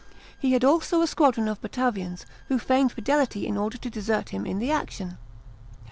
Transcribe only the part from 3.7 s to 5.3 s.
to desert him in the action.